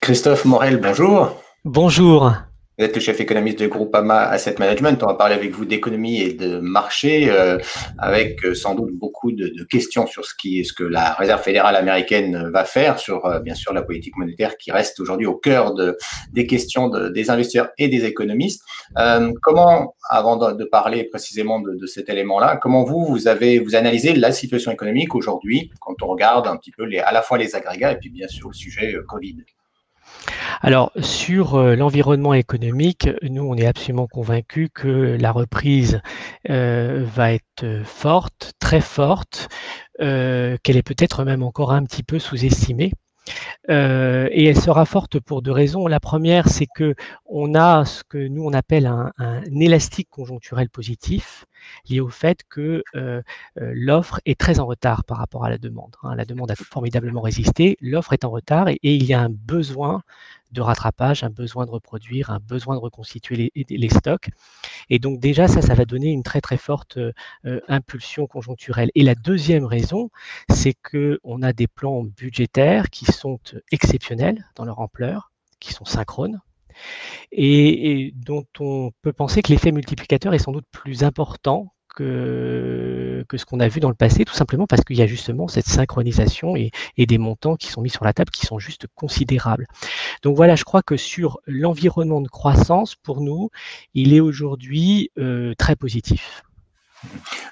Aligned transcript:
Christophe 0.00 0.46
Morel, 0.46 0.78
bonjour. 0.78 1.36
Bonjour. 1.66 2.32
Vous 2.78 2.86
êtes 2.86 2.94
le 2.94 3.02
chef 3.02 3.20
économiste 3.20 3.58
de 3.60 3.66
Groupama 3.66 4.20
Asset 4.20 4.54
Management. 4.58 5.02
On 5.02 5.08
va 5.08 5.14
parler 5.14 5.34
avec 5.34 5.50
vous 5.50 5.66
d'économie 5.66 6.22
et 6.22 6.32
de 6.32 6.58
marché, 6.58 7.30
euh, 7.30 7.58
avec 7.98 8.42
euh, 8.46 8.54
sans 8.54 8.74
doute 8.74 8.94
beaucoup 8.94 9.30
de, 9.30 9.48
de, 9.48 9.64
questions 9.64 10.06
sur 10.06 10.24
ce, 10.24 10.34
qui, 10.34 10.64
ce 10.64 10.72
que 10.72 10.84
la 10.84 11.12
Réserve 11.12 11.42
fédérale 11.42 11.76
américaine 11.76 12.48
va 12.50 12.64
faire, 12.64 12.98
sur 12.98 13.26
euh, 13.26 13.40
bien 13.40 13.54
sûr 13.54 13.74
la 13.74 13.82
politique 13.82 14.16
monétaire 14.16 14.56
qui 14.56 14.72
reste 14.72 14.98
aujourd'hui 15.00 15.26
au 15.26 15.36
cœur 15.36 15.74
de, 15.74 15.98
des 16.32 16.46
questions 16.46 16.88
de, 16.88 17.10
des 17.10 17.28
investisseurs 17.28 17.68
et 17.76 17.88
des 17.88 18.06
économistes. 18.06 18.62
Euh, 18.96 19.30
comment, 19.42 19.94
avant 20.08 20.38
de, 20.38 20.56
de 20.56 20.64
parler 20.64 21.04
précisément 21.04 21.60
de, 21.60 21.84
cet 21.84 22.08
élément-là, 22.08 22.56
comment 22.56 22.84
vous, 22.84 23.04
vous 23.04 23.28
avez 23.28 23.58
vous 23.58 23.74
analysez 23.74 24.14
la 24.14 24.32
situation 24.32 24.72
économique 24.72 25.14
aujourd'hui 25.14 25.70
quand 25.82 26.02
on 26.02 26.06
regarde 26.06 26.46
un 26.46 26.56
petit 26.56 26.70
peu 26.70 26.84
les, 26.84 27.00
à 27.00 27.12
la 27.12 27.20
fois 27.20 27.36
les 27.36 27.54
agrégats 27.54 27.92
et 27.92 27.98
puis 27.98 28.08
bien 28.08 28.28
sûr 28.28 28.48
le 28.48 28.54
sujet 28.54 28.96
Covid? 29.06 29.36
Alors, 30.62 30.92
sur 31.00 31.54
euh, 31.54 31.74
l'environnement 31.74 32.34
économique, 32.34 33.08
nous, 33.22 33.42
on 33.44 33.56
est 33.56 33.66
absolument 33.66 34.06
convaincus 34.06 34.68
que 34.74 35.16
la 35.18 35.32
reprise 35.32 36.02
euh, 36.50 37.02
va 37.02 37.32
être 37.32 37.64
euh, 37.64 37.82
forte, 37.82 38.52
très 38.58 38.82
forte, 38.82 39.48
qu'elle 39.98 40.76
est 40.76 40.82
peut-être 40.82 41.24
même 41.24 41.42
encore 41.42 41.72
un 41.72 41.84
petit 41.84 42.02
peu 42.02 42.18
sous-estimée. 42.18 42.92
et 43.68 44.46
elle 44.46 44.60
sera 44.60 44.86
forte 44.86 45.20
pour 45.20 45.42
deux 45.42 45.52
raisons. 45.52 45.86
La 45.86 46.00
première, 46.00 46.48
c'est 46.48 46.68
que 46.74 46.94
on 47.26 47.54
a 47.54 47.84
ce 47.84 48.02
que 48.08 48.16
nous 48.16 48.42
on 48.42 48.54
appelle 48.54 48.86
un, 48.86 49.12
un 49.18 49.42
élastique 49.60 50.08
conjoncturel 50.08 50.70
positif, 50.70 51.44
lié 51.88 52.00
au 52.00 52.08
fait 52.08 52.40
que 52.48 52.82
euh, 52.94 53.22
euh, 53.60 53.72
l'offre 53.74 54.20
est 54.26 54.38
très 54.38 54.60
en 54.60 54.66
retard 54.66 55.04
par 55.04 55.18
rapport 55.18 55.44
à 55.44 55.50
la 55.50 55.58
demande. 55.58 55.96
Hein. 56.02 56.14
La 56.14 56.24
demande 56.24 56.50
a 56.50 56.56
formidablement 56.56 57.20
résisté, 57.20 57.76
l'offre 57.80 58.12
est 58.12 58.24
en 58.24 58.30
retard 58.30 58.68
et, 58.68 58.78
il 58.82 59.04
y 59.04 59.14
a 59.14 59.20
un 59.20 59.30
besoin 59.30 60.02
de 60.52 60.60
rattrapage, 60.60 61.22
un 61.22 61.30
besoin 61.30 61.64
de 61.64 61.70
reproduire, 61.70 62.30
un 62.30 62.40
besoin 62.40 62.74
de 62.74 62.80
reconstituer 62.80 63.52
les, 63.54 63.88
stocks. 63.88 64.30
Et 64.88 64.98
donc 64.98 65.20
déjà, 65.20 65.46
ça, 65.46 65.62
ça 65.62 65.74
va 65.74 65.84
donner 65.84 66.10
une 66.10 66.24
très 66.24 66.40
très 66.40 66.56
forte 66.56 66.98
euh, 66.98 67.12
impulsion 67.68 68.26
conjoncturelle. 68.26 68.90
Et 68.96 69.04
la 69.04 69.14
deuxième 69.14 69.64
raison, 69.64 70.10
c'est 70.50 70.74
qu'on 70.74 71.42
a 71.42 71.52
des 71.52 71.68
plans 71.68 72.02
budgétaires 72.02 72.90
qui 72.90 73.04
sont 73.04 73.38
exceptionnels 73.70 74.44
dans 74.56 74.64
leur 74.64 74.80
ampleur, 74.80 75.30
qui 75.60 75.72
sont 75.72 75.84
synchrones, 75.84 76.40
et, 77.32 78.12
dont 78.16 78.44
on 78.58 78.90
peut 79.02 79.12
penser 79.12 79.42
que 79.42 79.52
l'effet 79.52 79.72
multiplicateur 79.72 80.34
est 80.34 80.38
sans 80.38 80.52
doute 80.52 80.66
plus 80.70 81.04
important 81.04 81.72
que, 81.96 83.24
que 83.28 83.36
ce 83.36 83.44
qu'on 83.44 83.60
a 83.60 83.68
vu 83.68 83.80
dans 83.80 83.88
le 83.88 83.94
passé, 83.94 84.24
tout 84.24 84.34
simplement 84.34 84.66
parce 84.66 84.84
qu'il 84.84 84.96
y 84.96 85.02
a 85.02 85.06
justement 85.06 85.48
cette 85.48 85.66
synchronisation 85.66 86.54
et, 86.56 86.70
des 86.96 87.18
montants 87.18 87.56
qui 87.56 87.66
sont 87.66 87.80
mis 87.80 87.90
sur 87.90 88.04
la 88.04 88.12
table 88.12 88.30
qui 88.30 88.46
sont 88.46 88.58
juste 88.58 88.86
considérables. 88.94 89.66
Donc 90.22 90.36
voilà, 90.36 90.54
je 90.54 90.64
crois 90.64 90.82
que 90.82 90.96
sur 90.96 91.40
l'environnement 91.46 92.20
de 92.20 92.28
croissance, 92.28 92.94
pour 92.94 93.20
nous, 93.20 93.50
il 93.94 94.14
est 94.14 94.20
aujourd'hui 94.20 95.10
euh, 95.18 95.54
très 95.58 95.76
positif. 95.76 96.42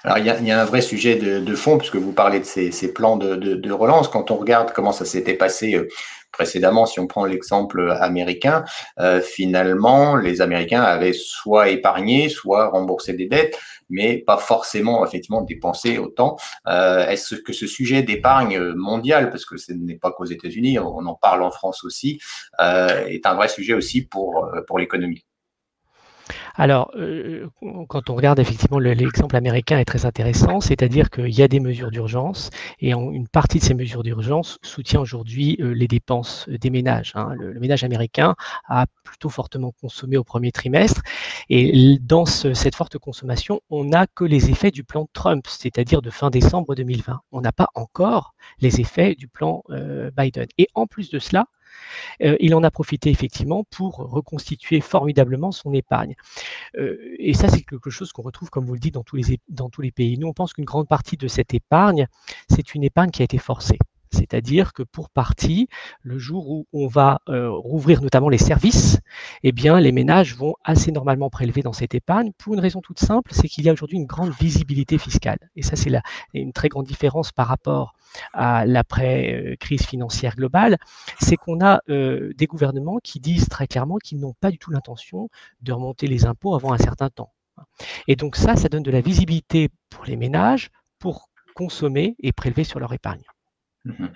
Alors, 0.03 0.19
il 0.19 0.25
y, 0.25 0.51
a, 0.51 0.61
un 0.61 0.65
vrai 0.65 0.81
sujet 0.81 1.15
de, 1.15 1.55
fond, 1.55 1.77
puisque 1.77 1.95
vous 1.95 2.11
parlez 2.11 2.39
de 2.39 2.45
ces, 2.45 2.93
plans 2.93 3.17
de, 3.17 3.35
de, 3.35 3.71
relance. 3.71 4.07
Quand 4.07 4.29
on 4.31 4.35
regarde 4.35 4.71
comment 4.73 4.91
ça 4.91 5.05
s'était 5.05 5.33
passé 5.33 5.73
euh, 5.73 5.87
précédemment, 6.31 6.85
si 6.85 6.99
on 6.99 7.07
prend 7.07 7.25
l'exemple 7.25 7.95
américain, 7.99 8.63
euh, 8.99 9.21
finalement, 9.21 10.15
les 10.15 10.41
Américains 10.41 10.81
avaient 10.81 11.13
soit 11.13 11.69
épargné, 11.69 12.29
soit 12.29 12.69
remboursé 12.69 13.13
des 13.13 13.27
dettes, 13.27 13.59
mais 13.89 14.17
pas 14.17 14.37
forcément 14.37 15.05
effectivement 15.05 15.41
dépensé 15.41 15.97
autant. 15.97 16.37
Euh, 16.67 17.07
est-ce 17.07 17.35
que 17.35 17.53
ce 17.53 17.67
sujet 17.67 18.03
d'épargne 18.03 18.59
mondiale, 18.73 19.29
parce 19.29 19.45
que 19.45 19.57
ce 19.57 19.73
n'est 19.73 19.97
pas 19.97 20.11
qu'aux 20.11 20.25
États-Unis, 20.25 20.79
on 20.79 21.05
en 21.05 21.15
parle 21.15 21.43
en 21.43 21.51
France 21.51 21.83
aussi, 21.83 22.19
euh, 22.59 23.05
est 23.07 23.25
un 23.25 23.35
vrai 23.35 23.47
sujet 23.47 23.73
aussi 23.73 24.03
pour, 24.03 24.49
pour 24.67 24.79
l'économie? 24.79 25.25
Alors, 26.55 26.91
euh, 26.95 27.47
quand 27.87 28.09
on 28.09 28.15
regarde 28.15 28.39
effectivement 28.39 28.79
l'exemple 28.79 29.35
américain 29.35 29.79
est 29.79 29.85
très 29.85 30.05
intéressant, 30.05 30.61
c'est-à-dire 30.61 31.09
qu'il 31.09 31.29
y 31.29 31.41
a 31.41 31.47
des 31.47 31.59
mesures 31.59 31.91
d'urgence 31.91 32.49
et 32.79 32.91
une 32.91 33.27
partie 33.27 33.59
de 33.59 33.63
ces 33.63 33.73
mesures 33.73 34.03
d'urgence 34.03 34.59
soutient 34.61 34.99
aujourd'hui 34.99 35.57
euh, 35.59 35.71
les 35.71 35.87
dépenses 35.87 36.47
des 36.49 36.69
ménages. 36.69 37.13
Hein. 37.15 37.33
Le, 37.35 37.59
ménage 37.59 37.83
américain 37.83 38.35
a 38.67 38.85
plutôt 39.03 39.29
fortement 39.29 39.73
consommé 39.81 40.17
au 40.17 40.23
premier 40.23 40.51
trimestre 40.51 41.01
et 41.49 41.97
dans 42.01 42.25
cette 42.25 42.75
forte 42.75 42.97
consommation, 42.97 43.61
on 43.69 43.83
n'a 43.85 44.07
que 44.07 44.23
les 44.23 44.49
effets 44.49 44.71
du 44.71 44.83
plan 44.83 45.07
Trump, 45.13 45.45
c'est-à-dire 45.47 46.01
de 46.01 46.09
fin 46.09 46.29
décembre 46.29 46.75
2020. 46.75 47.21
On 47.31 47.41
n'a 47.41 47.51
pas 47.51 47.69
encore 47.75 48.33
les 48.59 48.79
effets 48.79 49.15
du 49.15 49.27
plan 49.27 49.63
euh, 49.69 50.11
Biden. 50.15 50.47
Et 50.57 50.67
en 50.75 50.87
plus 50.87 51.09
de 51.09 51.19
cela, 51.19 51.45
euh, 52.21 52.35
il 52.39 52.55
en 52.55 52.63
a 52.63 52.71
profité 52.71 53.09
effectivement 53.09 53.63
pour 53.69 53.97
reconstituer 53.97 54.81
formidablement 54.81 55.51
son 55.51 55.73
épargne. 55.73 56.15
Euh, 56.77 57.15
et 57.17 57.33
ça, 57.33 57.49
c'est 57.49 57.61
quelque 57.61 57.89
chose 57.89 58.11
qu'on 58.11 58.21
retrouve, 58.21 58.49
comme 58.49 58.65
vous 58.65 58.73
le 58.73 58.79
dites, 58.79 58.93
dans 58.93 59.03
tous 59.03 59.15
les, 59.15 59.39
dans 59.49 59.69
tous 59.69 59.81
les 59.81 59.91
pays. 59.91 60.17
Nous, 60.17 60.27
on 60.27 60.33
pense 60.33 60.53
qu'une 60.53 60.65
grande 60.65 60.87
partie 60.87 61.17
de 61.17 61.27
cette 61.27 61.53
épargne, 61.53 62.07
c'est 62.49 62.75
une 62.75 62.83
épargne 62.83 63.11
qui 63.11 63.21
a 63.21 63.25
été 63.25 63.37
forcée. 63.37 63.79
C'est-à-dire 64.11 64.73
que 64.73 64.83
pour 64.83 65.09
partie, 65.09 65.67
le 66.01 66.17
jour 66.17 66.49
où 66.49 66.65
on 66.73 66.87
va 66.87 67.21
euh, 67.29 67.49
rouvrir 67.49 68.01
notamment 68.01 68.29
les 68.29 68.37
services, 68.37 68.99
eh 69.43 69.51
bien, 69.51 69.79
les 69.79 69.91
ménages 69.91 70.35
vont 70.35 70.55
assez 70.63 70.91
normalement 70.91 71.29
prélever 71.29 71.61
dans 71.61 71.73
cette 71.73 71.95
épargne 71.95 72.31
pour 72.37 72.53
une 72.53 72.59
raison 72.59 72.81
toute 72.81 72.99
simple, 72.99 73.31
c'est 73.33 73.47
qu'il 73.47 73.65
y 73.65 73.69
a 73.69 73.73
aujourd'hui 73.73 73.97
une 73.97 74.05
grande 74.05 74.31
visibilité 74.31 74.97
fiscale. 74.97 75.39
Et 75.55 75.61
ça, 75.61 75.75
c'est 75.75 75.91
une 76.33 76.53
très 76.53 76.69
grande 76.69 76.85
différence 76.85 77.31
par 77.31 77.47
rapport 77.47 77.93
à 78.33 78.65
l'après-crise 78.65 79.85
financière 79.85 80.35
globale, 80.35 80.77
c'est 81.19 81.35
qu'on 81.35 81.63
a 81.63 81.81
euh, 81.89 82.33
des 82.35 82.47
gouvernements 82.47 82.99
qui 83.03 83.19
disent 83.19 83.49
très 83.49 83.67
clairement 83.67 83.97
qu'ils 83.97 84.19
n'ont 84.19 84.33
pas 84.39 84.51
du 84.51 84.57
tout 84.57 84.71
l'intention 84.71 85.29
de 85.61 85.71
remonter 85.71 86.07
les 86.07 86.25
impôts 86.25 86.55
avant 86.55 86.73
un 86.73 86.77
certain 86.77 87.09
temps. 87.09 87.31
Et 88.07 88.15
donc 88.15 88.35
ça, 88.35 88.55
ça 88.55 88.69
donne 88.69 88.83
de 88.83 88.91
la 88.91 89.01
visibilité 89.01 89.69
pour 89.89 90.05
les 90.05 90.15
ménages 90.15 90.69
pour 90.97 91.29
consommer 91.55 92.15
et 92.19 92.31
prélever 92.31 92.63
sur 92.63 92.79
leur 92.79 92.93
épargne. 92.93 93.23
Mhm. 93.85 94.09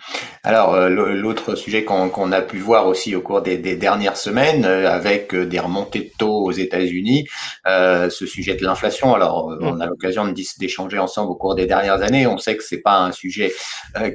Alors, 0.43 0.73
euh, 0.73 0.89
l'autre 0.89 1.55
sujet 1.55 1.85
qu'on 1.85 2.31
a 2.33 2.41
pu 2.41 2.57
voir 2.57 2.85
aussi 2.87 3.15
au 3.15 3.21
cours 3.21 3.41
des, 3.41 3.57
dernières 3.57 4.17
semaines, 4.17 4.65
euh, 4.65 4.89
avec 4.89 5.33
euh, 5.33 5.45
des 5.45 5.59
remontées 5.59 6.01
de 6.01 6.11
taux 6.17 6.43
aux 6.43 6.51
États-Unis, 6.51 7.27
ce 7.65 8.25
sujet 8.25 8.55
de 8.55 8.63
l'inflation. 8.63 9.15
Alors, 9.15 9.55
on 9.61 9.79
a 9.79 9.85
l'occasion 9.85 10.27
d'échanger 10.59 10.99
ensemble 10.99 11.31
au 11.31 11.35
cours 11.35 11.55
des 11.55 11.65
dernières 11.65 12.01
années. 12.01 12.27
On 12.27 12.37
sait 12.37 12.57
que 12.57 12.63
c'est 12.63 12.81
pas 12.81 12.99
un 12.99 13.11
sujet 13.11 13.53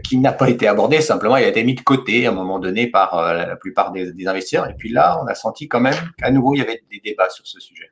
qui 0.05 0.19
n'a 0.19 0.33
pas 0.33 0.49
été 0.51 0.69
abordé, 0.69 1.01
simplement 1.01 1.37
il 1.37 1.45
a 1.45 1.49
été 1.49 1.65
mis 1.65 1.75
de 1.75 1.81
côté 1.81 2.27
à 2.27 2.31
un 2.31 2.33
moment 2.33 2.59
donné 2.59 2.87
par 2.89 3.33
la 3.33 3.57
plupart 3.57 3.93
des, 3.93 4.13
des 4.13 4.27
investisseurs. 4.27 4.69
Et 4.69 4.75
puis 4.75 4.91
là, 4.91 5.19
on 5.23 5.27
a 5.27 5.35
senti 5.35 5.69
quand 5.69 5.81
même 5.81 5.97
qu'à 6.19 6.31
nouveau 6.31 6.55
il 6.55 6.59
y 6.59 6.63
avait 6.63 6.83
des 6.91 7.01
débats 7.03 7.31
sur 7.31 7.47
ce 7.47 7.61
sujet. 7.61 7.91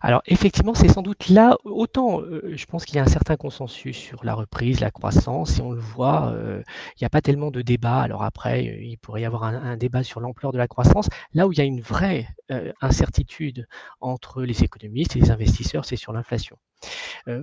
Alors 0.00 0.22
effectivement, 0.26 0.74
c'est 0.74 0.88
sans 0.88 1.02
doute 1.02 1.28
là, 1.28 1.56
autant 1.64 2.20
euh, 2.20 2.52
je 2.54 2.66
pense 2.66 2.84
qu'il 2.84 2.96
y 2.96 2.98
a 2.98 3.02
un 3.02 3.08
certain 3.08 3.36
consensus 3.36 3.96
sur 3.96 4.24
la 4.24 4.34
reprise, 4.34 4.80
la 4.80 4.90
croissance, 4.90 5.58
et 5.58 5.62
on 5.62 5.72
le 5.72 5.80
voit, 5.80 6.32
euh, 6.32 6.62
il 6.96 7.02
n'y 7.02 7.06
a 7.06 7.10
pas 7.10 7.20
tellement 7.20 7.50
de 7.50 7.62
débat. 7.62 8.00
Alors 8.00 8.22
après, 8.22 8.64
il 8.64 8.96
pourrait 8.98 9.22
y 9.22 9.24
avoir 9.24 9.44
un, 9.44 9.76
débat 9.76 10.02
sur 10.02 10.20
l'ampleur 10.20 10.52
de 10.52 10.58
la 10.58 10.68
croissance. 10.68 11.08
Là 11.34 11.46
où 11.46 11.52
il 11.52 11.58
y 11.58 11.60
a 11.60 11.64
une 11.64 11.80
vraie 11.80 12.28
euh, 12.50 12.72
incertitude 12.80 13.66
entre 14.00 14.42
les 14.42 14.64
économistes 14.64 15.16
et 15.16 15.20
les 15.20 15.30
investisseurs, 15.30 15.84
c'est 15.84 15.96
sur 15.96 16.12
l'inflation. 16.12 16.56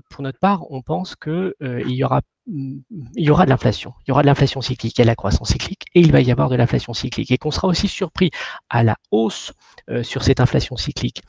pour 0.10 0.24
notre 0.24 0.40
part, 0.40 0.72
on 0.72 0.82
pense 0.82 1.16
qu'il 1.16 1.54
y 1.62 2.04
aura 2.04 2.22
il 2.48 2.84
y 3.16 3.30
aura 3.30 3.46
de 3.46 3.50
l'inflation. 3.50 3.94
Il 4.06 4.10
y 4.10 4.12
aura 4.12 4.22
de 4.22 4.28
l'inflation 4.28 4.62
cyclique, 4.62 4.98
il 4.98 5.02
y 5.02 5.04
a 5.04 5.06
la 5.06 5.16
croissance 5.16 5.50
cyclique 5.50 5.86
et 5.96 6.00
il 6.00 6.12
va 6.12 6.22
y 6.22 6.32
avoir 6.32 6.50
de 6.50 6.56
l'inflation 6.56 6.94
cyclique. 6.94 7.32
Et 7.32 7.38
qu'on 7.38 7.52
sera 7.52 7.68
aussi 7.68 7.88
surpris 7.88 8.32
à 8.70 8.84
la 8.84 8.98
hausse 9.12 9.54
euh, 9.90 10.04
sur 10.04 10.24
cette 10.24 10.40
inflation 10.40 10.78
cyclique. 10.78 11.22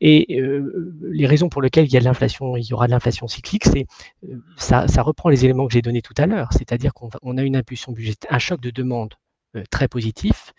Et 0.00 0.40
euh, 0.40 0.94
les 1.02 1.26
raisons 1.26 1.48
pour 1.48 1.62
lesquelles 1.62 1.86
il 1.86 1.92
y 1.92 1.96
a 1.96 2.00
de 2.00 2.04
l'inflation, 2.04 2.56
il 2.56 2.64
y 2.64 2.72
aura 2.72 2.86
de 2.86 2.92
l'inflation 2.92 3.28
cyclique, 3.28 3.64
c'est 3.64 3.86
euh, 4.28 4.36
ça, 4.56 4.88
ça 4.88 5.02
reprend 5.02 5.28
les 5.28 5.44
éléments 5.44 5.66
que 5.66 5.72
j'ai 5.72 5.82
donnés 5.82 6.02
tout 6.02 6.14
à 6.16 6.26
l'heure, 6.26 6.52
c'est-à-dire 6.52 6.92
qu'on 6.92 7.10
on 7.22 7.36
a 7.38 7.42
une 7.42 7.56
impulsion 7.56 7.92
budgétaire, 7.92 8.32
un 8.32 8.38
choc 8.38 8.60
de 8.60 8.70
demande 8.70 9.14
très 9.70 9.88
positif. 9.88 10.52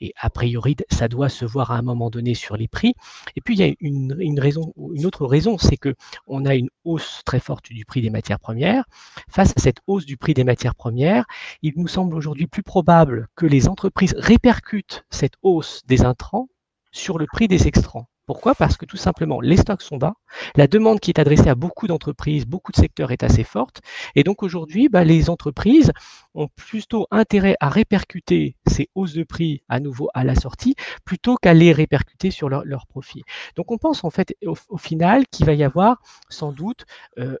Et 0.00 0.12
a 0.20 0.30
priori, 0.30 0.76
ça 0.90 1.08
doit 1.08 1.28
se 1.28 1.44
voir 1.44 1.70
à 1.70 1.76
un 1.76 1.82
moment 1.82 2.10
donné 2.10 2.34
sur 2.34 2.56
les 2.56 2.68
prix. 2.68 2.94
Et 3.36 3.40
puis, 3.40 3.54
il 3.54 3.60
y 3.60 3.70
a 3.70 3.74
une, 3.80 4.16
une 4.18 4.40
raison, 4.40 4.72
une 4.94 5.06
autre 5.06 5.26
raison, 5.26 5.58
c'est 5.58 5.76
que 5.76 5.94
on 6.26 6.46
a 6.46 6.54
une 6.54 6.68
hausse 6.84 7.22
très 7.24 7.40
forte 7.40 7.72
du 7.72 7.84
prix 7.84 8.00
des 8.00 8.10
matières 8.10 8.40
premières. 8.40 8.84
Face 9.28 9.52
à 9.56 9.60
cette 9.60 9.78
hausse 9.86 10.06
du 10.06 10.16
prix 10.16 10.34
des 10.34 10.44
matières 10.44 10.74
premières, 10.74 11.24
il 11.62 11.72
nous 11.76 11.88
semble 11.88 12.14
aujourd'hui 12.14 12.46
plus 12.46 12.62
probable 12.62 13.28
que 13.36 13.46
les 13.46 13.68
entreprises 13.68 14.14
répercutent 14.16 15.04
cette 15.10 15.34
hausse 15.42 15.82
des 15.86 16.02
intrants 16.02 16.48
sur 16.92 17.18
le 17.18 17.26
prix 17.26 17.48
des 17.48 17.66
extrants. 17.66 18.08
Pourquoi? 18.30 18.54
Parce 18.54 18.76
que 18.76 18.86
tout 18.86 18.96
simplement, 18.96 19.40
les 19.40 19.56
stocks 19.56 19.82
sont 19.82 19.96
bas, 19.96 20.14
la 20.54 20.68
demande 20.68 21.00
qui 21.00 21.10
est 21.10 21.18
adressée 21.18 21.48
à 21.48 21.56
beaucoup 21.56 21.88
d'entreprises, 21.88 22.46
beaucoup 22.46 22.70
de 22.70 22.76
secteurs 22.76 23.10
est 23.10 23.24
assez 23.24 23.42
forte, 23.42 23.80
et 24.14 24.22
donc 24.22 24.44
aujourd'hui, 24.44 24.88
bah, 24.88 25.02
les 25.02 25.30
entreprises 25.30 25.90
ont 26.34 26.46
plutôt 26.46 27.08
intérêt 27.10 27.56
à 27.58 27.68
répercuter 27.68 28.54
ces 28.68 28.88
hausses 28.94 29.14
de 29.14 29.24
prix 29.24 29.64
à 29.68 29.80
nouveau 29.80 30.10
à 30.14 30.22
la 30.22 30.36
sortie, 30.36 30.76
plutôt 31.04 31.34
qu'à 31.34 31.54
les 31.54 31.72
répercuter 31.72 32.30
sur 32.30 32.48
leurs 32.48 32.64
leur 32.64 32.86
profits. 32.86 33.24
Donc 33.56 33.72
on 33.72 33.78
pense 33.78 34.04
en 34.04 34.10
fait 34.10 34.36
au, 34.46 34.78
final 34.78 35.26
qu'il 35.26 35.44
va 35.44 35.54
y 35.54 35.64
avoir 35.64 36.00
sans 36.28 36.52
doute 36.52 36.84
euh, 37.18 37.36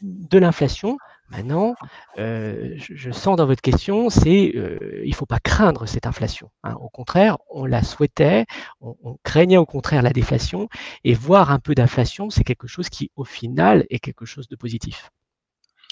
de 0.00 0.38
l'inflation, 0.38 0.96
Maintenant, 1.30 1.74
je, 2.16 3.10
sens 3.12 3.36
dans 3.36 3.46
votre 3.46 3.62
question, 3.62 4.10
c'est 4.10 4.52
il 4.52 5.08
ne 5.08 5.14
faut 5.14 5.26
pas 5.26 5.38
craindre 5.38 5.86
cette 5.86 6.06
inflation. 6.06 6.50
Hein. 6.64 6.74
Au 6.80 6.88
contraire, 6.88 7.38
on 7.50 7.66
la 7.66 7.82
souhaitait, 7.82 8.46
on, 8.80 9.16
craignait 9.22 9.56
au 9.56 9.66
contraire 9.66 10.02
la 10.02 10.12
déflation, 10.12 10.68
et 11.04 11.14
voir 11.14 11.50
un 11.50 11.58
peu 11.58 11.74
d'inflation, 11.74 12.30
c'est 12.30 12.44
quelque 12.44 12.66
chose 12.66 12.88
qui, 12.88 13.10
au 13.16 13.24
final, 13.24 13.86
est 13.90 13.98
quelque 13.98 14.24
chose 14.24 14.48
de 14.48 14.56
positif. 14.56 15.10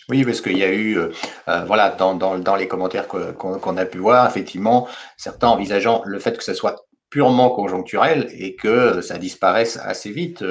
Oui, 0.09 0.25
parce 0.25 0.41
qu'il 0.41 0.57
y 0.57 0.65
a 0.65 0.73
eu, 0.73 0.97
euh, 0.97 1.13
euh, 1.49 1.65
voilà, 1.67 1.91
dans, 1.91 2.57
les 2.57 2.67
commentaires 2.67 3.07
qu'on 3.09 3.77
a 3.77 3.85
pu 3.85 3.99
voir, 3.99 4.27
effectivement, 4.27 4.89
certains 5.19 5.49
envisageant 5.49 6.03
le 6.07 6.19
fait 6.19 6.37
que 6.37 6.45
ce 6.45 6.55
soit 6.55 6.88
purement 7.11 7.51
conjoncturel 7.51 8.29
et 8.33 8.55
que 8.55 9.01
ça 9.01 9.19
disparaisse 9.19 9.79
assez 9.83 10.11
vite. 10.11 10.45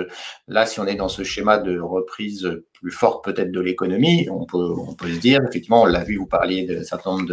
Là, 0.48 0.66
si 0.66 0.80
on 0.80 0.88
est 0.88 0.96
dans 0.96 1.08
ce 1.08 1.24
schéma 1.24 1.60
de 1.60 1.80
reprise 1.80 2.50
plus 2.74 2.92
forte 2.92 3.24
peut-être 3.24 3.52
de 3.52 3.60
l'économie, 3.60 4.28
on 4.30 4.46
peut, 4.46 4.76
se 5.04 5.20
dire, 5.20 5.42
effectivement, 5.48 5.84
on 5.84 5.86
l'a 5.86 6.04
vu, 6.04 6.18
vous 6.18 6.26
parliez 6.26 6.66
d'un 6.66 6.84
certain 6.84 7.12
nombre 7.12 7.28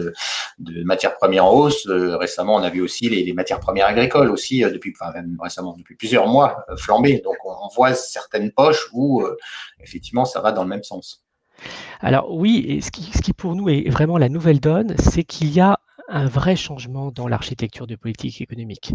de, 0.59 0.85
matières 0.85 1.17
premières 1.17 1.47
en 1.47 1.53
hausse. 1.53 1.87
Euh, 1.87 2.17
récemment, 2.17 2.56
on 2.56 2.62
a 2.62 2.71
vu 2.71 2.82
aussi 2.82 3.09
les, 3.09 3.32
matières 3.32 3.61
premières 3.61 3.87
agricoles 3.87 4.31
aussi, 4.31 4.61
depuis, 4.61 4.94
plusieurs 5.99 6.29
mois, 6.29 6.65
flamber. 6.76 7.21
Donc, 7.25 7.37
on, 7.44 7.69
voit 7.75 7.94
certaines 7.94 8.53
poches 8.53 8.88
où, 8.93 9.25
effectivement, 9.81 10.25
ça 10.25 10.41
va 10.41 10.53
dans 10.53 10.62
le 10.62 10.69
même 10.69 10.82
sens. 10.85 11.25
Alors 12.00 12.31
oui, 12.31 12.65
et 12.69 12.81
ce 12.81 12.91
qui 12.91 13.32
pour 13.32 13.55
nous 13.55 13.69
est 13.69 13.88
vraiment 13.88 14.19
la 14.19 14.29
nouvelle 14.29 14.61
donne, 14.61 14.94
c'est 14.99 15.25
qu'il 15.25 15.50
y 15.50 15.61
a 15.61 15.79
un 16.09 16.27
vrai 16.27 16.56
changement 16.56 17.11
dans 17.11 17.29
l'architecture 17.29 17.87
de 17.87 17.97
politique 17.97 18.41
économique. 18.41 18.95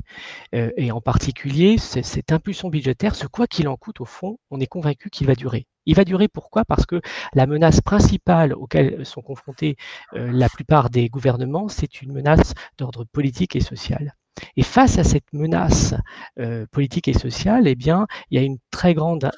Euh, 0.54 0.72
et 0.78 0.92
en 0.92 1.02
particulier, 1.02 1.78
cette 1.78 2.32
impulsion 2.32 2.70
budgétaire, 2.70 3.16
ce 3.16 3.28
quoi 3.28 3.48
qu'il 3.48 3.68
en 3.68 3.78
coûte, 3.78 4.02
au 4.02 4.06
fond, 4.06 4.38
on 4.52 4.60
est 4.60 4.68
convaincu 4.68 5.10
qu'il 5.10 5.28
va 5.28 5.36
durer. 5.36 5.66
Il 5.86 5.96
va 5.96 6.06
durer 6.06 6.28
pourquoi? 6.28 6.66
Parce 6.66 6.86
que 6.86 7.02
la 7.34 7.48
menace 7.48 7.82
principale 7.82 8.54
auquel 8.54 9.06
sont 9.06 9.22
confrontés 9.22 9.76
euh, 10.14 10.32
la 10.32 10.50
plupart 10.50 10.90
des 10.90 11.10
gouvernements, 11.10 11.68
c'est 11.68 12.02
une 12.02 12.14
menace 12.14 12.54
d'ordre 12.78 13.06
politique 13.06 13.56
et 13.56 13.62
social. 13.62 14.14
Et 14.56 14.64
face 14.64 14.98
à 14.98 15.04
cette 15.04 15.34
menace 15.34 15.94
euh, 16.40 16.66
politique 16.72 17.10
et 17.10 17.14
sociale, 17.14 17.68
eh 17.68 17.76
bien, 17.76 18.08
il 18.30 18.40
y 18.40 18.42
a 18.42 18.46
une 18.46 18.58
très 18.72 18.94
grande 18.94 19.30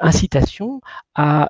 incitation 0.00 0.80
à 1.14 1.48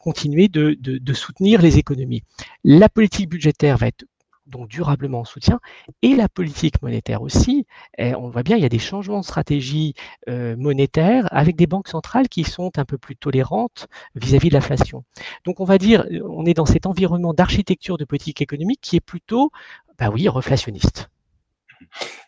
continuer 0.00 0.48
de, 0.48 1.12
soutenir 1.12 1.62
les 1.62 1.78
économies. 1.78 2.22
La 2.64 2.88
politique 2.88 3.28
budgétaire 3.28 3.76
va 3.76 3.88
être 3.88 4.04
donc 4.46 4.68
durablement 4.68 5.20
en 5.20 5.24
soutien, 5.24 5.58
et 6.02 6.14
la 6.14 6.28
politique 6.28 6.80
monétaire 6.82 7.22
aussi. 7.22 7.66
On 7.98 8.28
voit 8.28 8.42
bien, 8.42 8.56
il 8.56 8.62
y 8.62 8.66
a 8.66 8.70
des 8.70 8.78
changements 8.78 9.20
de 9.20 9.24
stratégie 9.24 9.94
monétaire 10.28 11.28
avec 11.30 11.56
des 11.56 11.66
banques 11.66 11.88
centrales 11.88 12.28
qui 12.28 12.44
sont 12.44 12.70
un 12.78 12.84
peu 12.84 12.98
plus 12.98 13.16
tolérantes 13.16 13.86
vis-à-vis 14.14 14.48
-vis 14.48 14.50
de 14.50 14.54
l'inflation. 14.54 15.04
Donc 15.44 15.60
on 15.60 15.64
va 15.64 15.78
dire, 15.78 16.06
on 16.28 16.44
est 16.46 16.54
dans 16.54 16.66
cet 16.66 16.86
environnement 16.86 17.34
d'architecture 17.34 17.98
de 17.98 18.04
politique 18.04 18.40
économique 18.42 18.80
qui 18.82 18.96
est 18.96 19.00
plutôt 19.00 19.50
bah 19.98 20.10
oui, 20.10 20.28
reflationniste. 20.28 21.08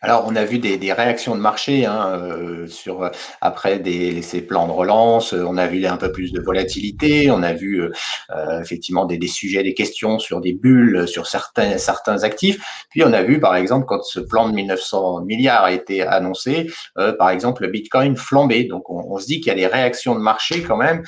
Alors, 0.01 0.25
on 0.27 0.35
a 0.35 0.45
vu 0.45 0.59
des, 0.59 0.93
réactions 0.93 1.35
de 1.35 1.41
marché 1.41 1.85
hein, 1.85 2.09
euh, 2.13 2.67
sur 2.67 3.09
après 3.41 3.79
des, 3.79 4.21
ces 4.21 4.41
plans 4.41 4.67
de 4.67 4.71
relance. 4.71 5.33
On 5.33 5.57
a 5.57 5.67
vu 5.67 5.85
un 5.85 5.97
peu 5.97 6.11
plus 6.11 6.31
de 6.31 6.41
volatilité. 6.41 7.29
On 7.31 7.43
a 7.43 7.53
vu 7.53 7.81
euh, 7.81 8.61
effectivement 8.61 9.05
des, 9.05 9.27
sujets, 9.27 9.63
des 9.63 9.73
questions 9.73 10.19
sur 10.19 10.41
des 10.41 10.53
bulles, 10.53 11.07
sur 11.07 11.27
certains 11.27 11.77
certains 11.77 12.23
actifs. 12.23 12.59
Puis 12.89 13.03
on 13.03 13.13
a 13.13 13.23
vu, 13.23 13.39
par 13.39 13.55
exemple, 13.55 13.85
quand 13.87 14.03
ce 14.03 14.19
plan 14.19 14.49
de 14.49 14.53
1900 14.55 15.21
milliards 15.21 15.65
a 15.65 15.71
été 15.71 16.01
annoncé, 16.01 16.71
euh, 16.97 17.13
par 17.13 17.29
exemple, 17.29 17.63
le 17.63 17.69
Bitcoin 17.69 18.15
flambé. 18.15 18.63
Donc, 18.63 18.89
on, 18.89 19.05
on 19.09 19.17
se 19.17 19.25
dit 19.25 19.39
qu'il 19.39 19.47
y 19.47 19.51
a 19.51 19.55
des 19.55 19.67
réactions 19.67 20.15
de 20.15 20.19
marché 20.19 20.61
quand 20.61 20.77
même 20.77 21.03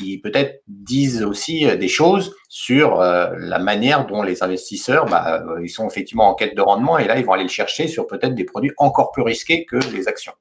qui 0.00 0.18
peut-être 0.18 0.62
disent 0.66 1.22
aussi 1.22 1.66
euh, 1.66 1.76
des 1.76 1.88
choses 1.88 2.34
sur 2.48 3.00
euh, 3.00 3.30
la 3.38 3.58
manière 3.58 4.06
dont 4.06 4.22
les 4.22 4.42
investisseurs, 4.42 5.06
bah, 5.06 5.42
euh, 5.42 5.62
ils 5.62 5.68
sont 5.68 5.86
effectivement 5.88 6.30
en 6.30 6.34
quête 6.34 6.56
de 6.56 6.62
rendement 6.62 6.98
et 6.98 7.06
là, 7.06 7.18
ils 7.18 7.24
vont 7.24 7.32
aller 7.32 7.44
le 7.44 7.48
chercher 7.48 7.88
sur 7.88 8.06
peut-être 8.06 8.34
des 8.34 8.44
produits 8.44 8.72
encore 8.78 9.12
plus 9.12 9.22
risqués 9.22 9.64
que 9.64 9.76
les 9.92 10.08
actions. 10.08 10.32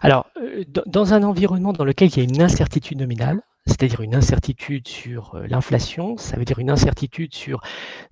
Alors, 0.00 0.26
dans 0.86 1.14
un 1.14 1.22
environnement 1.22 1.72
dans 1.72 1.84
lequel 1.84 2.08
il 2.08 2.16
y 2.16 2.20
a 2.20 2.24
une 2.24 2.42
incertitude 2.42 2.98
nominale, 2.98 3.40
c'est-à-dire 3.66 4.00
une 4.00 4.16
incertitude 4.16 4.88
sur 4.88 5.38
l'inflation, 5.48 6.16
ça 6.16 6.36
veut 6.36 6.44
dire 6.44 6.58
une 6.58 6.70
incertitude 6.70 7.34
sur 7.34 7.60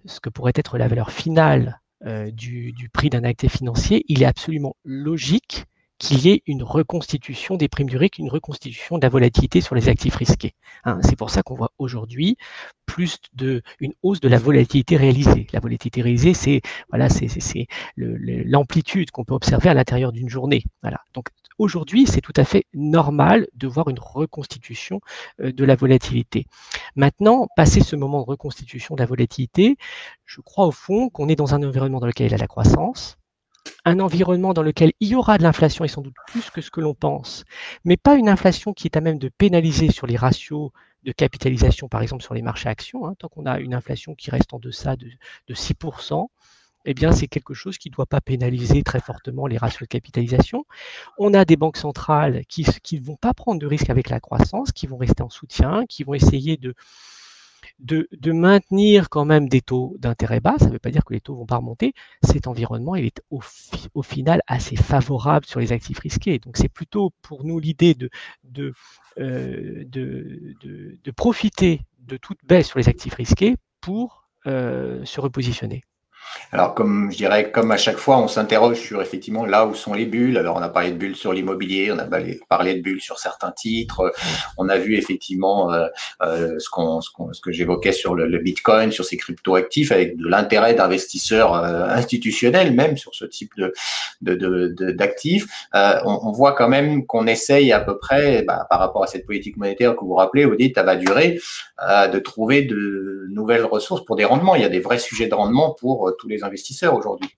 ce 0.07 0.21
que 0.21 0.29
pourrait 0.29 0.53
être 0.55 0.79
la 0.79 0.87
valeur 0.87 1.11
finale 1.11 1.81
du, 2.07 2.73
du 2.73 2.89
prix 2.89 3.11
d'un 3.11 3.25
actif 3.25 3.57
financier, 3.57 4.05
il 4.09 4.23
est 4.23 4.27
absolument 4.27 4.77
logique 4.85 5.65
qu'il 6.01 6.19
y 6.27 6.31
ait 6.31 6.43
une 6.47 6.63
reconstitution 6.63 7.57
des 7.57 7.69
primes 7.69 7.89
du 7.89 7.99
RIC, 7.99 8.19
une 8.19 8.31
reconstitution 8.31 8.97
de 8.97 9.03
la 9.03 9.11
volatilité 9.11 9.61
sur 9.61 9.75
les 9.75 9.89
actifs 9.89 10.17
risqués. 10.17 10.55
Hein. 10.85 10.99
c'est 11.03 11.15
pour 11.15 11.31
ça 11.31 11.43
qu'on 11.43 11.55
voit 11.55 11.73
aujourd'hui 11.79 12.39
plus 12.87 13.19
de 13.35 13.63
une 13.81 13.93
hausse 14.03 14.19
de 14.19 14.29
la 14.29 14.39
volatilité 14.39 14.97
réalisée. 14.97 15.47
La 15.53 15.61
volatilité 15.61 16.01
réalisée, 16.01 16.35
c'est 16.35 16.63
voilà, 16.89 17.09
c'est 17.11 17.29
l'amplitude 17.97 19.11
qu'on 19.11 19.25
peut 19.25 19.35
observer 19.35 19.69
à 19.69 19.75
l'intérieur 19.75 20.11
d'une 20.11 20.29
journée. 20.29 20.65
Donc 21.13 21.27
aujourd'hui, 21.59 22.07
c'est 22.07 22.23
tout 22.23 22.33
à 22.37 22.45
fait 22.45 22.65
normal 22.73 23.47
de 23.55 23.69
voir 23.69 23.91
une 23.91 24.01
reconstitution 24.01 25.01
euh, 25.41 25.53
de 25.53 25.65
la 25.65 25.77
volatilité. 25.77 26.47
Maintenant, 26.97 27.47
passer 27.57 27.83
ce 27.83 27.95
moment 27.95 28.21
de 28.23 28.27
reconstitution 28.27 28.95
de 28.95 29.01
la 29.01 29.07
volatilité, 29.07 29.77
je 30.25 30.41
crois 30.41 30.67
au 30.67 30.73
fond 30.73 31.11
qu'on 31.11 31.29
est 31.29 31.37
dans 31.37 31.55
un 31.55 31.63
environnement 31.63 32.01
dans 32.01 32.07
lequel 32.07 32.29
il 32.29 32.33
y 32.33 32.35
a 32.35 32.39
la 32.39 32.47
croissance, 32.47 33.20
un 33.85 34.01
environnement 34.01 34.53
dans 34.53 34.63
lequel 34.63 34.93
il 35.01 35.09
y 35.09 35.15
aura 35.15 35.39
de 35.39 35.43
l'inflation 35.43 35.85
et 35.85 35.89
sans 35.89 36.03
doute 36.03 36.15
plus 36.27 36.51
que 36.51 36.61
ce 36.61 36.71
que 36.71 36.81
l'on 36.81 36.95
pense, 36.95 37.45
mais 37.85 37.97
pas 37.97 38.15
une 38.17 38.29
inflation 38.29 38.73
qui 38.73 38.87
est 38.87 38.97
à 38.97 39.01
même 39.01 39.19
de 39.19 39.29
pénaliser 39.29 39.91
sur 39.91 40.07
les 40.07 40.17
ratios 40.17 40.71
de 41.05 41.13
capitalisation, 41.13 41.89
par 41.89 42.03
exemple 42.03 42.23
sur 42.23 42.35
les 42.35 42.43
marchés 42.43 42.69
actions, 42.69 43.07
hein, 43.07 43.15
tant 43.19 43.29
qu'on 43.29 43.47
a 43.47 43.59
une 43.59 43.75
inflation 43.75 44.15
qui 44.15 44.31
reste 44.31 44.53
en 44.53 44.59
deçà 44.59 44.97
de, 44.97 45.09
6%, 45.49 46.29
eh 46.87 46.95
bien, 46.95 47.13
c'est 47.13 47.27
quelque 47.27 47.53
chose 47.53 47.77
qui 47.77 47.91
ne 47.91 47.95
doit 47.95 48.07
pas 48.07 48.21
pénaliser 48.23 48.83
très 48.83 49.01
fortement 49.01 49.47
les 49.47 49.59
ratios 49.59 49.83
de 49.83 49.87
capitalisation. 49.87 50.65
On 51.19 51.35
a 51.35 51.45
des 51.45 51.57
banques 51.57 51.77
centrales 51.77 52.45
qui 52.47 52.65
ne 52.65 53.05
vont 53.05 53.17
pas 53.17 53.35
prendre 53.35 53.61
de 53.61 53.67
risques 53.67 53.91
avec 53.91 54.09
la 54.09 54.19
croissance, 54.19 54.73
qui 54.73 54.87
vont 54.87 54.97
rester 54.97 55.23
en 55.23 55.29
soutien, 55.29 55.85
qui 55.87 56.05
vont 56.05 56.15
essayer 56.15 56.57
de, 56.57 56.75
de, 57.81 58.33
maintenir 58.33 59.09
quand 59.09 59.25
même 59.25 59.49
des 59.49 59.61
taux 59.61 59.97
d'intérêt 59.99 60.41
bas. 60.41 60.55
Ça 60.59 60.67
ne 60.67 60.73
veut 60.73 60.79
pas 60.79 60.91
dire 60.91 61.05
que 61.05 61.13
les 61.13 61.21
taux 61.21 61.37
vont 61.37 61.47
pas 61.47 61.57
remonter. 61.57 61.95
Cet 62.23 62.47
environnement, 62.47 62.97
il 62.97 63.07
est 63.07 63.23
au, 63.31 63.41
final 64.03 64.43
assez 64.47 64.77
favorable 64.77 65.47
sur 65.47 65.61
les 65.61 65.73
actifs 65.73 65.99
risqués. 65.99 66.39
Donc 66.39 66.57
c'est 66.57 66.69
plutôt 66.69 67.13
pour 67.23 67.45
nous 67.45 67.59
l'idée 67.59 67.95
de, 67.95 68.11
euh, 69.19 69.85
profiter 71.17 71.83
de 71.99 72.17
toute 72.17 72.39
baisse 72.45 72.69
sur 72.69 72.79
les 72.79 72.89
actifs 72.89 73.15
risqués 73.15 73.57
pour 73.81 74.29
euh, 74.47 75.05
se 75.05 75.21
repositionner. 75.21 75.83
Alors, 76.53 76.75
comme 76.75 77.13
je 77.13 77.17
dirais, 77.17 77.53
comme 77.53 77.71
à 77.71 77.77
chaque 77.77 77.99
fois, 77.99 78.19
on 78.19 78.27
s'interroge 78.27 78.81
sur 78.81 79.01
effectivement 79.01 79.47
là 79.47 79.67
où 79.67 79.75
sont 79.75 79.95
les 79.95 80.05
bulles. 80.05 80.37
Alors, 80.37 80.57
on 80.57 80.63
a 80.63 80.69
parlé 80.69 80.91
de 80.91 80.97
bulles 80.97 81.15
sur 81.15 81.33
l'immobilier, 81.33 81.93
on 81.93 81.99
a 81.99 82.07
parlé 82.49 82.75
de 82.75 82.81
bulles 82.81 83.01
sur 83.01 83.21
certains 83.21 83.53
titres. 83.53 84.13
On 84.59 84.69
a 84.69 84.77
vu 84.77 84.97
effectivement 84.97 85.73
euh, 85.73 85.87
euh, 86.23 86.59
ce, 86.59 86.69
qu'on, 86.69 87.01
ce, 87.01 87.41
que 87.41 87.53
j'évoquais 87.53 87.93
sur 87.93 88.17
le, 88.17 88.39
Bitcoin, 88.39 88.91
sur 88.91 89.05
ces 89.05 89.17
crypto-actifs, 89.17 89.93
avec 89.93 90.17
de 90.17 90.27
l'intérêt 90.27 90.75
d'investisseurs 90.75 91.55
euh, 91.55 91.87
institutionnels 91.89 92.75
même 92.75 92.97
sur 92.97 93.15
ce 93.15 93.27
type 93.27 93.53
de, 93.57 93.73
de, 94.23 94.91
d'actifs. 94.91 95.47
On, 95.73 96.33
voit 96.33 96.53
quand 96.53 96.69
même 96.69 97.07
qu'on 97.07 97.27
essaye 97.27 97.73
à 97.73 97.81
peu 97.81 97.99
près, 97.99 98.43
bah, 98.43 98.67
par 98.69 98.81
rapport 98.81 99.05
à 99.05 99.07
cette 99.07 99.27
politique 99.27 99.57
monétaire 99.57 99.95
que 99.95 100.05
vous 100.05 100.15
rappelez, 100.15 100.47
vous 100.47 100.57
dites, 100.57 100.75
ça 100.75 100.83
va 100.83 100.97
durer, 100.97 101.39
de 101.81 102.19
trouver 102.19 102.63
de 102.63 103.27
nouvelles 103.31 103.65
ressources 103.65 104.05
pour 104.05 104.17
des 104.17 104.25
rendements. 104.25 104.55
Il 104.57 104.63
y 104.63 104.65
a 104.65 104.69
des 104.69 104.81
vrais 104.81 104.99
sujets 104.99 105.29
de 105.29 105.35
rendement 105.35 105.75
pour 105.79 106.13
tous 106.19 106.29
les 106.29 106.40
investisseurs 106.45 106.95
aujourd'hui. 106.95 107.31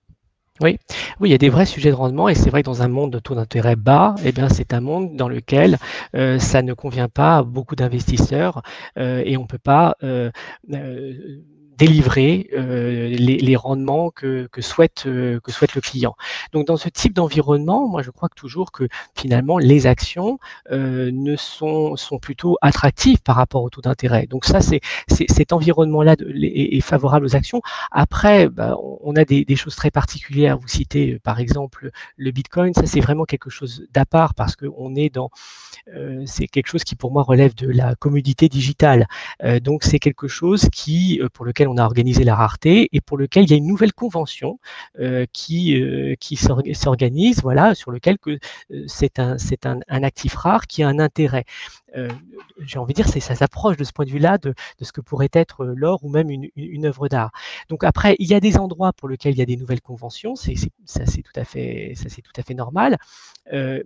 Oui. 0.60 0.78
oui, 1.18 1.30
il 1.30 1.32
y 1.32 1.34
a 1.34 1.38
des 1.38 1.48
vrais 1.48 1.66
sujets 1.66 1.90
de 1.90 1.94
rendement 1.94 2.28
et 2.28 2.34
c'est 2.34 2.50
vrai 2.50 2.62
que 2.62 2.66
dans 2.66 2.82
un 2.82 2.88
monde 2.88 3.12
de 3.12 3.18
taux 3.18 3.34
d'intérêt 3.34 3.74
bas, 3.74 4.14
eh 4.24 4.32
bien, 4.32 4.48
c'est 4.48 4.74
un 4.74 4.80
monde 4.80 5.16
dans 5.16 5.28
lequel 5.28 5.78
euh, 6.14 6.38
ça 6.38 6.62
ne 6.62 6.74
convient 6.74 7.08
pas 7.08 7.38
à 7.38 7.42
beaucoup 7.42 7.74
d'investisseurs 7.74 8.62
euh, 8.98 9.22
et 9.24 9.36
on 9.36 9.42
ne 9.42 9.46
peut 9.46 9.58
pas 9.58 9.96
euh, 10.02 10.30
délivrer 11.82 12.48
euh, 12.52 13.08
les, 13.08 13.56
rendements 13.56 14.10
que, 14.10 14.48
souhaite, 14.60 15.04
euh, 15.06 15.40
que 15.40 15.50
souhaite 15.50 15.74
le 15.74 15.80
client. 15.80 16.14
Donc 16.52 16.66
dans 16.68 16.76
ce 16.76 16.88
type 16.88 17.12
d'environnement, 17.12 17.88
moi 17.88 18.02
je 18.02 18.10
crois 18.10 18.28
que 18.28 18.36
toujours 18.36 18.70
que 18.70 18.84
finalement 19.16 19.58
les 19.58 19.88
actions 19.88 20.38
euh, 20.70 21.10
ne 21.12 21.34
sont, 21.34 21.96
sont 21.96 22.18
plutôt 22.18 22.56
attractives 22.62 23.20
par 23.22 23.34
rapport 23.34 23.64
au 23.64 23.70
taux 23.70 23.80
d'intérêt. 23.80 24.26
Donc 24.26 24.44
ça, 24.44 24.60
c'est 24.60 24.80
cet 25.08 25.52
environnement-là 25.52 26.14
est, 26.20 26.80
favorable 26.80 27.26
aux 27.26 27.36
actions. 27.36 27.62
Après, 27.90 28.48
bah, 28.48 28.76
on 29.02 29.16
a 29.16 29.24
des, 29.24 29.56
choses 29.56 29.76
très 29.76 29.90
particulières. 29.90 30.58
Vous 30.58 30.68
citez 30.68 31.18
par 31.22 31.40
exemple 31.40 31.90
le 32.16 32.30
Bitcoin. 32.30 32.74
Ça, 32.74 32.86
c'est 32.86 33.00
vraiment 33.00 33.24
quelque 33.24 33.50
chose 33.50 33.86
d'à 33.92 34.04
part 34.04 34.34
parce 34.34 34.56
qu'on 34.56 34.94
est 34.94 35.12
dans 35.12 35.30
c'est 36.26 36.46
quelque 36.46 36.68
chose 36.68 36.84
qui 36.84 36.94
pour 36.94 37.12
moi 37.12 37.22
relève 37.22 37.54
de 37.54 37.68
la 37.68 37.96
commodité 37.96 38.48
digitale. 38.48 39.08
donc 39.62 39.82
c'est 39.82 39.98
quelque 39.98 40.28
chose 40.28 40.68
qui 40.72 41.20
pour 41.32 41.44
lequel 41.44 41.68
on 41.68 41.71
a 41.76 41.84
organisé 41.84 42.24
la 42.24 42.34
rareté 42.34 42.88
et 42.92 43.00
pour 43.00 43.16
lequel 43.16 43.44
il 43.44 43.50
y 43.50 43.54
a 43.54 43.56
une 43.56 43.66
nouvelle 43.66 43.92
convention 43.92 44.58
euh, 45.00 45.26
qui, 45.32 45.80
euh, 45.80 46.14
s'organise, 46.74 47.42
voilà, 47.42 47.74
sur 47.74 47.90
lequel 47.90 48.18
que 48.18 48.38
euh, 48.72 48.84
c'est 48.86 49.18
un, 49.18 49.36
actif 49.88 50.34
rare 50.34 50.66
qui 50.66 50.82
a 50.82 50.88
un 50.88 50.98
intérêt. 50.98 51.44
J'ai 52.64 52.78
envie 52.78 52.94
de 52.94 53.02
dire, 53.02 53.08
ça 53.08 53.34
s'approche 53.34 53.76
de 53.76 53.84
ce 53.84 53.92
point 53.92 54.04
de 54.04 54.10
vue-là 54.10 54.38
de, 54.38 54.54
ce 54.80 54.92
que 54.92 55.00
pourrait 55.00 55.30
être 55.32 55.64
l'or 55.64 56.02
ou 56.04 56.08
même 56.08 56.30
une, 56.30 56.48
une, 56.56 56.86
œuvre 56.86 57.08
d'art. 57.08 57.30
Donc 57.68 57.84
après, 57.84 58.16
il 58.18 58.26
y 58.28 58.34
a 58.34 58.40
des 58.40 58.56
endroits 58.58 58.92
pour 58.92 59.08
lesquels 59.08 59.34
il 59.34 59.38
y 59.38 59.42
a 59.42 59.46
des 59.46 59.56
nouvelles 59.56 59.80
conventions, 59.80 60.36
c'est 60.36 60.54
ça 60.84 61.06
c'est 61.06 61.22
tout 61.22 61.32
à 61.36 61.44
fait 61.44 61.92
ça 61.96 62.08
c'est 62.08 62.22
tout 62.22 62.32
à 62.36 62.42
fait 62.42 62.54
normal. 62.54 62.98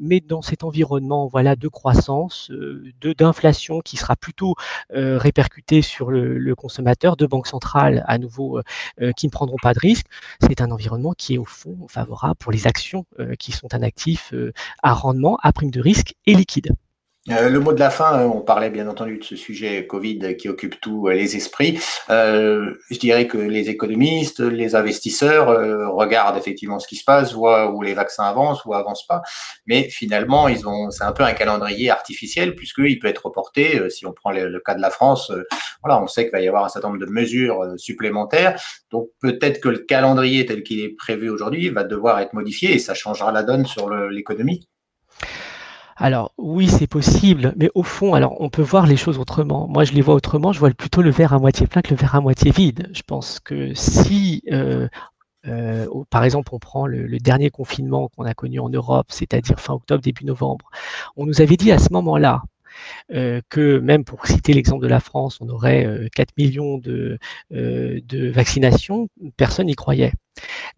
mais 0.00 0.20
dans 0.20 0.42
cet 0.42 0.64
environnement 0.64 1.26
voilà 1.26 1.56
de 1.56 1.68
croissance, 1.68 2.50
de 2.50 3.12
d'inflation 3.12 3.80
qui 3.80 3.96
sera 3.96 4.16
plutôt 4.16 4.54
répercuté 4.90 5.82
sur 5.82 6.10
le, 6.10 6.38
le, 6.38 6.54
consommateur, 6.54 7.16
de 7.16 7.26
banques 7.26 7.46
centrales 7.46 8.04
à 8.06 8.18
nouveau 8.18 8.60
qui 9.16 9.26
ne 9.26 9.30
prendront 9.30 9.58
pas 9.62 9.74
de 9.74 9.80
risques, 9.80 10.06
c'est 10.40 10.60
un 10.60 10.70
environnement 10.70 11.12
qui 11.12 11.34
est 11.34 11.38
au 11.38 11.44
fond 11.44 11.86
favorable 11.88 12.36
pour 12.36 12.52
les 12.52 12.66
actions 12.66 13.06
qui 13.38 13.52
sont 13.52 13.74
un 13.74 13.82
actif 13.82 14.32
à 14.82 14.92
rendement, 14.92 15.38
à 15.42 15.52
prime 15.52 15.70
de 15.70 15.80
risque 15.80 16.14
et 16.26 16.34
liquide. 16.34 16.72
Euh, 17.28 17.48
le 17.48 17.58
mot 17.58 17.72
de 17.72 17.80
la 17.80 17.90
fin, 17.90 18.20
euh, 18.20 18.24
on 18.26 18.40
parlait 18.40 18.70
bien 18.70 18.86
entendu 18.86 19.18
de 19.18 19.24
ce 19.24 19.34
sujet 19.34 19.84
Covid 19.86 20.36
qui 20.36 20.48
occupe 20.48 20.80
tous 20.80 21.08
euh, 21.08 21.12
les 21.12 21.34
esprits. 21.34 21.80
je 22.08 22.98
dirais 22.98 23.26
que 23.26 23.36
les 23.38 23.68
économistes, 23.68 24.38
les 24.38 24.76
investisseurs 24.76 25.48
regardent 25.92 26.36
effectivement 26.36 26.78
ce 26.78 26.86
qui 26.86 26.96
se 26.96 27.04
passe, 27.04 27.32
voient 27.32 27.72
où 27.72 27.82
les 27.82 27.94
vaccins 27.94 28.24
avancent 28.24 28.64
ou 28.64 28.74
avancent 28.74 29.06
pas, 29.06 29.22
mais 29.66 29.88
finalement, 29.88 30.48
ils 30.48 30.68
ont, 30.68 30.90
c'est 30.90 31.04
un 31.04 31.12
peu 31.12 31.24
un 31.24 31.32
calendrier 31.32 31.90
artificiel 31.90 32.54
puisqu'il 32.54 32.98
peut 32.98 33.08
être 33.08 33.26
reporté. 33.26 33.90
si 33.90 34.06
on 34.06 34.12
prend 34.12 34.30
le, 34.30 34.60
cas 34.64 34.74
de 34.74 34.80
la 34.80 34.90
France, 34.90 35.32
voilà, 35.82 36.00
on 36.02 36.06
sait 36.06 36.24
qu'il 36.24 36.32
va 36.32 36.40
y 36.40 36.48
avoir 36.48 36.64
un 36.64 36.68
certain 36.68 36.88
nombre 36.88 37.04
de 37.04 37.10
mesures 37.10 37.74
supplémentaires. 37.76 38.60
Donc 38.90 39.08
peut-être 39.20 39.60
que 39.60 39.68
le 39.68 39.78
calendrier 39.78 40.46
tel 40.46 40.62
qu'il 40.62 40.80
est 40.80 40.94
prévu 40.96 41.28
aujourd'hui 41.30 41.70
va 41.70 41.84
devoir 41.84 42.20
être 42.20 42.34
modifié 42.34 42.74
et 42.74 42.78
ça 42.78 42.94
changera 42.94 43.32
la 43.32 43.42
donne 43.42 43.66
sur 43.66 43.90
l'économie. 43.90 44.68
Alors 45.96 46.32
oui, 46.36 46.68
c'est 46.68 46.86
possible, 46.86 47.54
mais 47.56 47.70
au 47.74 47.82
fond, 47.82 48.12
alors 48.14 48.36
on 48.40 48.50
peut 48.50 48.62
voir 48.62 48.86
les 48.86 48.96
choses 48.96 49.18
autrement. 49.18 49.66
Moi, 49.66 49.84
je 49.84 49.92
les 49.92 50.02
vois 50.02 50.14
autrement. 50.14 50.52
Je 50.52 50.58
vois 50.60 50.70
plutôt 50.70 51.00
le 51.00 51.10
verre 51.10 51.32
à 51.32 51.38
moitié 51.38 51.66
plein 51.66 51.80
que 51.80 51.90
le 51.90 51.96
verre 51.96 52.14
à 52.14 52.20
moitié 52.20 52.50
vide. 52.50 52.90
Je 52.92 53.02
pense 53.02 53.40
que 53.40 53.72
si, 53.74 54.42
euh, 54.52 54.88
euh, 55.46 55.86
par 56.10 56.24
exemple, 56.24 56.50
on 56.54 56.58
prend 56.58 56.86
le, 56.86 57.18
dernier 57.18 57.50
confinement 57.50 58.08
qu'on 58.08 58.24
a 58.24 58.34
connu 58.34 58.60
en 58.60 58.68
Europe, 58.68 59.06
c'est-à-dire 59.10 59.58
fin 59.58 59.72
octobre, 59.74 60.02
début 60.02 60.24
novembre, 60.26 60.68
on 61.16 61.24
nous 61.26 61.40
avait 61.40 61.56
dit 61.56 61.72
à 61.72 61.78
ce 61.78 61.90
moment-là, 61.92 62.42
euh, 63.14 63.40
que 63.48 63.78
même 63.78 64.04
pour 64.04 64.26
citer 64.26 64.52
l'exemple 64.52 64.82
de 64.82 64.88
la 64.88 65.00
France, 65.00 65.38
on 65.40 65.48
aurait 65.48 66.10
4 66.14 66.36
millions 66.36 66.78
de, 66.78 67.18
de 67.50 68.30
vaccinations, 68.30 69.08
personne 69.38 69.66
n'y 69.66 69.74
croyait. 69.76 70.12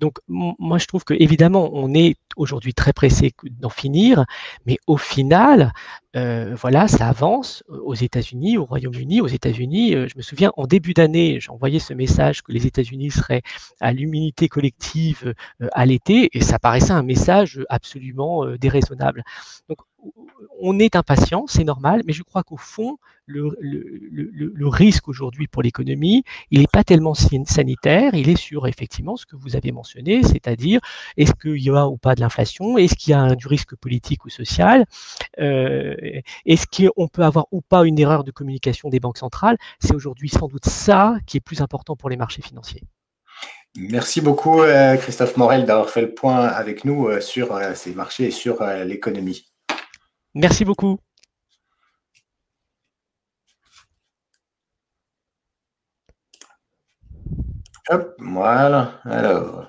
Donc 0.01 0.19
moi 0.29 0.79
je 0.79 0.87
trouve 0.87 1.05
que 1.05 1.15
évidemment 1.15 1.71
on 1.73 1.95
est 1.95 2.17
aujourd'hui 2.37 2.73
très 2.73 2.93
pressé 2.93 3.33
d'en 3.45 3.69
finir, 3.69 4.25
mais 4.67 4.79
au 4.87 4.97
final, 4.97 5.73
euh, 6.17 6.55
voilà, 6.55 6.89
ça 6.89 7.09
avance 7.09 7.63
aux 7.69 7.95
États-Unis, 7.95 8.57
au 8.57 8.65
Royaume-Uni. 8.65 9.21
Aux 9.21 9.27
États-Unis, 9.27 9.95
euh, 9.95 10.07
je 10.09 10.17
me 10.17 10.23
souviens 10.23 10.53
en 10.57 10.67
début 10.67 10.95
d'année, 10.95 11.39
envoyé 11.49 11.79
ce 11.79 11.95
message 11.95 12.43
que 12.43 12.53
les 12.53 12.67
États-Unis 12.67 13.11
seraient 13.11 13.43
à 13.81 13.93
l'immunité 13.93 14.49
collective 14.49 15.35
euh, 15.61 15.69
à 15.73 15.85
l'été, 15.85 16.31
et 16.33 16.41
ça 16.43 16.59
paraissait 16.59 16.93
un 16.93 17.03
message 17.03 17.61
absolument 17.69 18.47
déraisonnable. 18.57 19.23
On 20.61 20.79
est 20.79 20.97
impatient, 20.97 21.47
c'est 21.47 21.65
normal, 21.65 22.03
mais 22.07 22.13
je 22.13 22.23
crois 22.23 22.43
qu'au 22.43 22.57
fond, 22.57 22.99
le, 23.29 24.69
risque 24.69 25.09
aujourd'hui 25.09 25.47
pour 25.47 25.63
l'économie, 25.63 26.25
il 26.51 26.61
n'est 26.61 26.67
pas 26.67 26.85
tellement 26.85 27.15
sanitaire, 27.15 28.15
il 28.15 28.29
est 28.29 28.37
sur 28.37 28.67
effectivement 28.67 29.17
ce 29.17 29.27
que 29.27 29.37
vous 29.37 29.57
avez 29.57 29.73
mentionné, 29.73 30.23
c'est-à-dire 30.23 30.81
est-ce 31.17 31.33
qu'il 31.33 31.63
y 31.63 31.71
a 31.71 31.89
ou 31.89 31.97
pas 31.97 32.15
de 32.15 32.21
l'inflation, 32.21 32.79
est-ce 32.79 32.95
qu'il 32.95 33.13
y 33.13 33.15
a 33.15 33.35
du 33.35 33.47
risque 33.47 33.77
politique 33.77 34.25
ou 34.25 34.31
social, 34.31 34.85
euh, 35.39 35.95
est-ce 36.47 36.67
qu'on 36.67 37.09
peut 37.09 37.23
avoir 37.23 37.47
ou 37.51 37.61
pas 37.61 37.85
une 37.85 37.99
erreur 37.99 38.25
de 38.25 38.31
communication 38.31 38.89
des 38.89 39.01
banques 39.01 39.19
centrales. 39.19 39.57
C'est 39.81 39.95
aujourd'hui 39.95 40.29
sans 40.29 40.49
doute 40.49 40.67
ça 40.67 41.17
qui 41.27 41.37
est 41.37 41.41
plus 41.41 41.61
important 41.61 41.97
pour 41.97 42.11
les 42.11 42.17
marchés 42.17 42.43
financiers. 42.43 42.83
Merci 43.77 44.21
beaucoup 44.21 44.63
euh, 44.63 44.97
Christophe 44.97 45.37
Morel 45.37 45.65
d'avoir 45.65 45.91
fait 45.91 46.01
le 46.01 46.15
point 46.15 46.47
avec 46.47 46.85
nous 46.85 47.09
euh, 47.09 47.21
sur 47.21 47.59
ces 47.75 47.95
marchés 47.95 48.27
et 48.27 48.31
sur 48.31 48.65
l'économie. 48.85 49.48
Merci 50.35 50.65
beaucoup. 50.65 50.99
Hop, 57.91 58.15
voilà. 58.19 59.01
Alors. 59.05 59.68